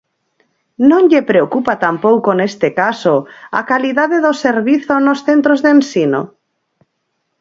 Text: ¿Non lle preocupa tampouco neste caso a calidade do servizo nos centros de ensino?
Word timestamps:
¿Non 0.89 1.03
lle 1.11 1.27
preocupa 1.31 1.73
tampouco 1.85 2.29
neste 2.39 2.67
caso 2.81 3.15
a 3.59 3.61
calidade 3.71 4.17
do 4.25 4.33
servizo 4.45 4.93
nos 5.05 5.19
centros 5.27 5.59
de 5.61 5.69
ensino? 5.77 6.21